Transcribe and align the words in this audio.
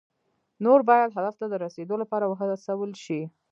نور 0.63 0.79
باید 0.89 1.13
هدف 1.17 1.35
ته 1.39 1.45
د 1.49 1.53
رسیدو 1.65 1.95
لپاره 2.01 2.25
وهڅول 2.27 2.91
شي. 3.03 3.21